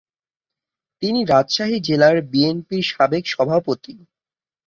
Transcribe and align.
তিনি 1.01 1.19
রাজশাহী 1.25 1.77
জেলা 1.79 2.09
বিএনপির 2.31 2.83
সাবেক 2.91 3.23
সভাপতি। 3.27 3.93